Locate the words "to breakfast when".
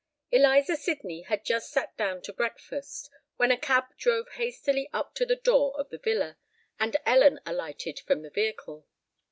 2.23-3.51